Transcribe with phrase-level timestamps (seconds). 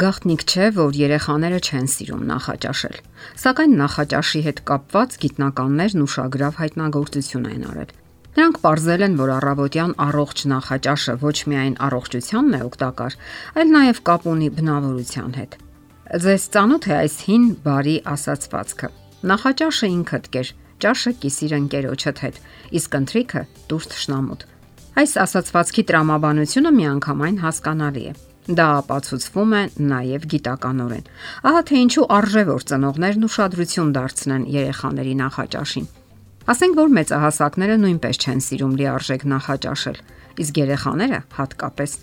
[0.00, 2.94] Գաղտնիք չէ, որ երեխաները չեն սիրում նախաճաշել։
[3.40, 7.90] Սակայն նախաճաշի հետ կապված գիտնականներն ուշագրավ հայտնագործություն են արել։
[8.36, 13.18] Նրանք ողրզել են, որ առավոտյան առողջ նախաճաշը ոչ միայն առողջությանն է օգտակար,
[13.60, 15.58] այլ նաև կապ ունի բնավորության հետ։
[16.24, 18.90] Ձեզ ծանոթ է այս հին բարի ասացվածքը։
[19.34, 22.40] Նախաճաշը ինքդ կեր, ճաշը կիսիր ընկերոջդ հետ,
[22.80, 24.48] իսկ ընթրիքը դուրս թշնամուտ։
[25.00, 28.18] Այս ասացվածքի տրամաբանությունը միանգամայն հասկանալի է
[28.50, 31.08] Դա ապացուցվում է նաև գիտականորեն։
[31.46, 35.86] Ահա թե ինչու արժե որ ծնողներն ուշադրություն դարձնեն երեխաների նախաճաշին։
[36.50, 39.98] Ասենք որ մեծահասակները նույնպես չեն սիրում լիարժեք նախաճաշել,
[40.42, 41.96] իսկ երեխաները հատկապես։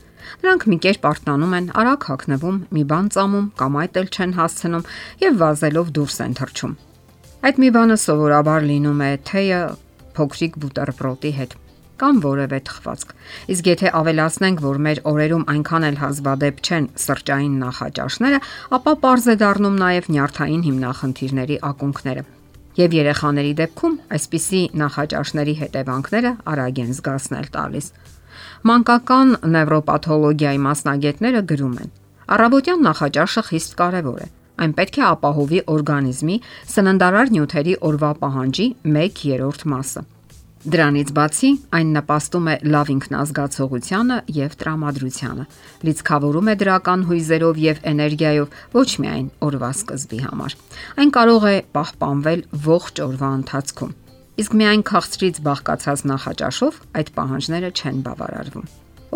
[0.44, 4.88] Նրանք մի կերպ արտանում են, արագ հագնվում, մի բան ծամում կամ այլ չեն հասցնում
[5.28, 6.74] եւ վազելով դուրս են թռչում։
[7.48, 9.62] Այդ մի բանը սովորաբար լինում է թեյը
[10.18, 11.58] փոքրիկ բուտերբրոդի հետ
[12.02, 13.14] կամ որևէ թխվածք։
[13.54, 18.40] Իսկ եթե ավելացնենք, որ մեր օրերում այնքան էլ հազվադեպ չեն սրճային նախաճաշները,
[18.78, 22.24] ապա པարզ է դառնում նաև նյարդային հիմնախնդիրների ակունքները։
[22.78, 27.88] Եվ երեխաների դեպքում այսպիսի նախաճաշների հետևանքները արագ են զգացնել տալիս։
[28.70, 31.90] Մանկական նևրոպաթոլոգիայի մասնագետները գրում են.
[32.38, 36.38] Առավոտյան նախաճաշը խիստ կարևոր է։ Այն պետք է ապահովի օրգանիզմի
[36.74, 40.02] սննդարար նյութերի օրվա պահանջի 1/3 մասը։
[40.66, 45.46] Դրանից բացի այն նպաստում է լավ ինքնազգացողությանը եւ տրամադրությանը։
[45.88, 50.58] Լիցքավորում է դրական հույզերով եւ էներգիայով ոչ միայն օրվա սկզբի համար։
[50.98, 53.94] Այն կարող է պահպանվել ողջ օրվա ընթացքում։
[54.38, 58.68] Իսկ միայն քաղցրից բաղկացած նախաճաշով այդ պահանջները չեն բավարարվում։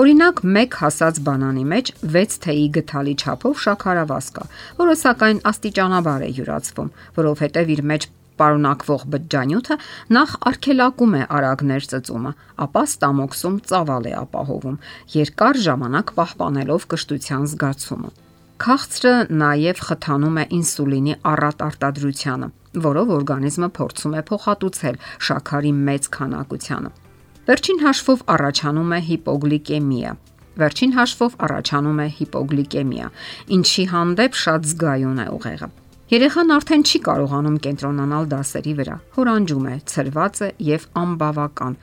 [0.01, 4.45] Օրինակ, մեկ հասած բանանի մեջ 6 թեյի գթալի չափով շաքարավազ կա,
[4.77, 8.07] որը սակայն աստիճանաբար է յուրացվում, որովհետև իր մեջ
[8.41, 9.77] պարունակվող բջջանյութը
[10.17, 12.31] նախ արգելակում է արագներ ծծումը,
[12.65, 14.79] ապա ստամոքսում ծավալ է ապահովում,
[15.15, 18.11] երկար ժամանակ պահպանելով կշտության զգացումը։
[18.61, 22.49] Քաղցրը նաև խթանում է ինսուլինի առատ արտադրությանը,
[22.85, 26.91] որով օրգանիզմը փորձում է փոխհատուցել շաքարի մեծ քանակությանը։
[27.47, 30.13] Վերջին հաշվով առաջանում է հիպոգլիկեմիա,
[30.61, 33.11] Վերջին հաշվով առաջանում է հիպոգլիկեմիա,
[33.57, 35.69] ինչի հանդեպ շատ զգայուն է ուղեղը։
[36.11, 41.77] Երեխան արդեն չի կարողանում կենտրոնանալ դասերի վրա։ Հորանջում է, ծրված է եւ անբավական։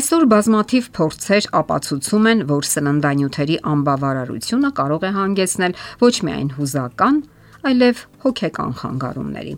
[0.00, 7.22] Այսօր բազմաթիվ փորձեր ապացուցում են, որ սննդանյութերի անբավարարությունը կարող է հանգեցնել ոչ միայն հուզական,
[7.70, 9.54] այլև հոգեկան խանգարումների։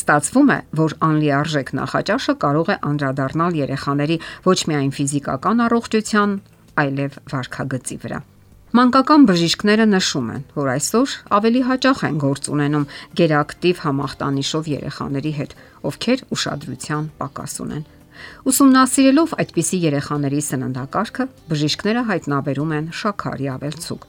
[0.00, 6.36] Ստացվում է, որ անլիարժեք նախաճաշը կարող է անդրադառնալ երեխաների ոչ միայն ֆիզիկական առողջության,
[6.80, 8.24] այլև վարքագծի վրա։
[8.70, 12.84] Մանկական բժիշկները նշում են, որ այսօր ավելի հաճախ են գործ ունենում
[13.18, 15.56] գերակտիվ համախտանիշով երեխաների հետ,
[15.90, 17.82] ովքեր ուշադրության պակաս ունեն։
[18.46, 24.06] Ուսումնասիրելով այդպիսի երեխաների սննդակարգը, բժիշկները հայտնաբերում են շաքարի ավելցուկ։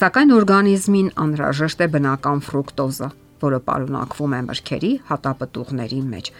[0.00, 3.08] Սակայն օրգանիզմին անհրաժեշտ է բնական ֆրուկտոզը,
[3.44, 6.30] որը պարունակվում է մրգերի հատապտուղների մեջ։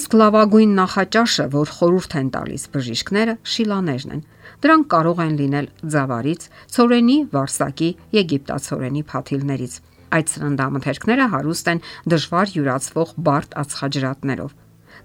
[0.00, 4.22] Իսկ լավագույն նախաճաշը, որ խորհուրդ են տալիս բժիշկները, շիլաներն են։
[4.60, 7.90] Դրանք կարող են լինել ձավարից, ծորենի, վարսակի,
[8.20, 9.74] եգիպտացորենի փաթիլներից։
[10.10, 14.56] Այդ սննդամթերքները հարուստ են դժվար յուրացվող բարդ ածխաջրատներով։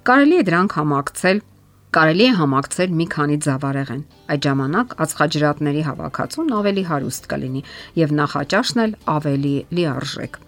[0.05, 1.43] Կարելի է դրանք համակցել
[1.95, 4.01] Կարելի է համակցել մի քանի ձավարեղեն։
[4.33, 7.61] Այդ ժամանակ ածխաջրատների հավաքածուն ավելի հարուստ կլինի
[8.01, 10.39] եւ նախաճաշն էլ ավելի լիարժեք։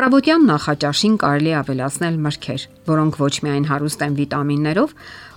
[0.00, 4.94] Առավոտյան նախաճաշին կարելի ավելացնել մրգեր, որոնք ոչ միայն հարուստ են վիտամիններով,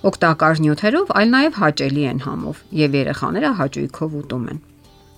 [0.08, 4.62] օգտակար նյութերով, այլ նաև հաճելի են համով եւ երեխաները հաճույքով ուտում են։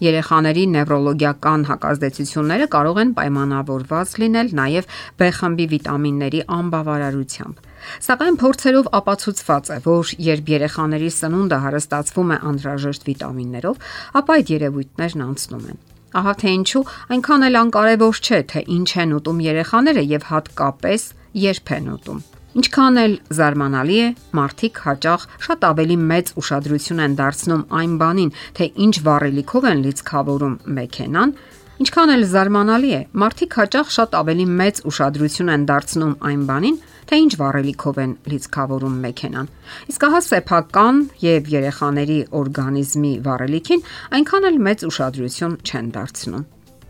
[0.03, 7.67] Երեխաների նևրոլոգիական հակազդեցությունները կարող են պայմանավորված լինել նաև B խմբի վիտամինների անբավարարությամբ։
[8.11, 13.84] Սակայն փորձերով ապացուցված է, որ երբ երեխաների սնունդը հարստացվում է անհրաժեշտ վիտամիններով,
[14.21, 16.82] ապա այդ երևույթներն անցնում են։ Ահա թե ինչու
[17.16, 21.03] այնքան էլ անկարևոր չէ, թե ինչ են ուտում երեխաները եւ հատկապես
[21.43, 22.21] երբ են ուտում։
[22.56, 24.07] Ինչքան էլ զարմանալի է,
[24.39, 30.54] մարդիկ հաճախ շատ ավելի մեծ ուշադրություն են դարձնում այն բանին, թե ինչ վառելիքով են լիցքավորում
[30.78, 31.34] մեքենան,
[31.77, 37.19] ինչքան էլ զարմանալի է, մարդիկ հաճախ շատ ավելի մեծ ուշադրություն են դարձնում այն բանին, թե
[37.21, 39.51] ինչ վառելիքով են լիցքավորում մեքենան։
[39.93, 43.84] Իսկ ահա սեփական եւ երեխաների օրգանիզմի վառելիքին
[44.17, 46.47] այնքան էլ մեծ ուշադրություն չեն դարձնում։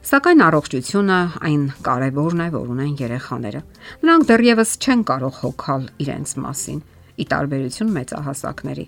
[0.06, 1.19] Սակայն առողջությունը
[1.50, 3.61] այն կարևորն է, որ ունեն երեխաները։
[4.06, 6.81] Նրանք դեռևս չեն կարող հոգալ իրենց մասին՝
[7.17, 8.87] ի տարբերություն մեծահասակների։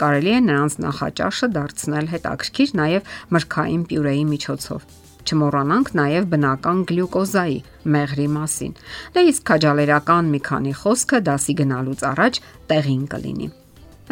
[0.00, 4.92] Կարելի է նրանց նախաճաշը դարձնել հետաքրքիր նաև մրգային պյուրեի միջոցով
[5.24, 7.58] Չմոռանանք նաև բնական գլյուկոզայի
[7.94, 8.72] մեղրի մասին։
[9.14, 12.40] Դա իսկ քաջալերական մի քանի խոսքը դասի գնալուց առաջ
[12.72, 13.48] տեղին կլինի։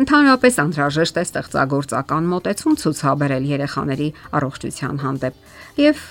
[0.03, 4.09] Ընդհանրապես անհրաժեշտ է ստեղծագործական մոտեցում ցուցաբերել երեխաների
[4.41, 6.07] առողջության հանդեպ եւ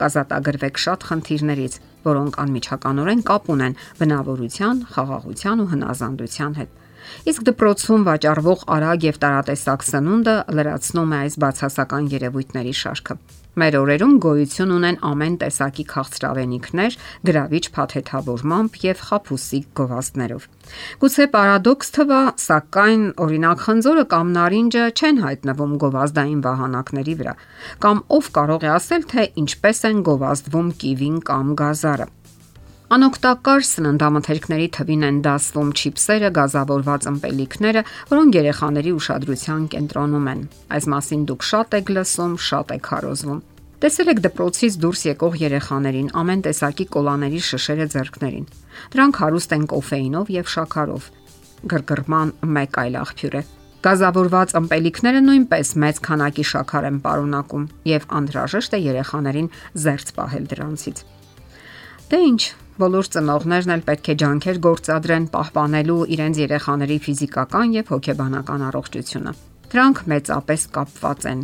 [0.00, 1.76] կազատագրվեք շատ խնդիրներից,
[2.06, 6.85] որոնք անմիջականորեն կապ ունեն բնավորության, խաղաղության ու հնազանդության հետ։
[7.32, 13.20] Իսկ դպրոցում վաճառվող արագ եւ տարատեսակ սնունդը լրացնում է այս բացասական երևույթների շարքը։
[13.56, 16.96] Մեր օրերում գոյություն ունեն ամեն տեսակի քաղցրավենիքներ,
[17.28, 20.44] գրավիչ փաթեթավորմամբ եւ խափուսիկ գովազդներով։
[21.00, 27.34] Գուցե պարադոքս թվա, սակայն օրինակ խնձորը կամ նարինջը չեն հայտնվում գովազդային վահանակների վրա։
[27.86, 32.10] Կամ ով կարող է ասել, թե ինչպես են գովազդվում կիվին կամ գազարը։
[32.86, 37.80] Անօգտակար սննդամթերքների թվին են դասվում չիպսերը, գազավորված ըմպելիքները,
[38.10, 40.44] որոնք երեխաների ուշադրության կենտրոնում են։
[40.76, 43.40] Այս մասին դուք շատ եք լսում, շատ եք հարոզվում։
[43.82, 48.46] Տեսել եք դպրոցից դուրս եկող երեխաներին ամեն տեսակի կոլաների շշերը ձեռքներին։
[48.94, 51.08] Դրանք հարուստ են կոֆեինով եւ շաքարով։
[51.74, 53.42] Գրգռման մեկ այլ աղբյուր է։
[53.86, 59.50] Գազավորված ըմպելիքները նույնպես մեծ քանակի շաքար են պարունակում եւ անհրաժեշտ է երեխաներին
[59.86, 61.02] զերծ պահել դրանցից։
[62.06, 62.42] Դե ինչ,
[62.76, 69.32] Բոլոր ծնողներն էլ պետք է ջանքեր գործադրեն պահպանելու իրենց երեխաների ֆիզիկական եւ հոգեբանական առողջությունը։
[69.72, 71.40] Դրանք մեծապես կապված են։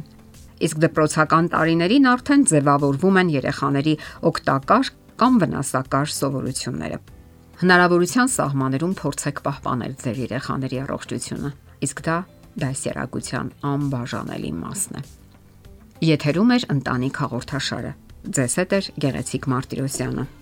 [0.67, 3.95] Իսկ դպրոցական տարիներին արդեն ձևավորվում են երեխաների
[4.29, 4.91] օգտակար
[5.23, 7.01] կամ վնասակար սովորությունները։
[7.63, 11.51] Հնարավորության սահմաներում փորձեք պահպանել ձեր երեխաների առողջությունը,
[11.89, 12.19] իսկ դա
[12.61, 15.03] դասերակցության անբաժանելի մասն է։
[16.13, 17.97] Եթերում է ընտանիք հաղորդաշարը։
[18.37, 20.42] Ձեզ հետ է Գեղեցիկ Մարտիրոսյանը։